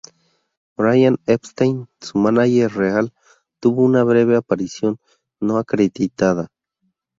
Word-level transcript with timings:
Brian 0.77 1.17
Epstein, 1.27 1.87
su 2.01 2.17
mánager 2.17 2.71
real, 2.73 3.13
tuvo 3.59 3.83
una 3.83 4.03
breve 4.03 4.35
aparición 4.35 4.97
no 5.39 5.59
acreditada. 5.59 6.47